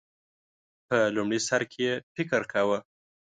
په 0.87 0.97
لومړی 1.15 1.39
سر 1.47 1.61
کې 1.71 1.79
یې 1.87 1.93
فکر 2.15 2.41
کاوه 2.51 2.79